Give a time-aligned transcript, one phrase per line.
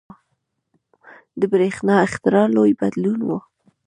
[1.39, 3.31] •د برېښنا اختراع لوی بدلون و.